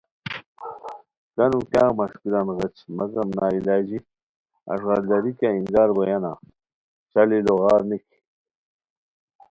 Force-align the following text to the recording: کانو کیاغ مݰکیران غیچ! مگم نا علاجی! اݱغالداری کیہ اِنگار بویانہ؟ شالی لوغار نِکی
کانو 1.35 1.59
کیاغ 1.71 1.91
مݰکیران 1.97 2.47
غیچ! 2.57 2.75
مگم 2.97 3.27
نا 3.37 3.45
علاجی! 3.57 3.99
اݱغالداری 4.71 5.31
کیہ 5.39 5.49
اِنگار 5.55 5.89
بویانہ؟ 5.95 6.31
شالی 7.11 7.39
لوغار 7.45 7.81
نِکی 7.89 8.19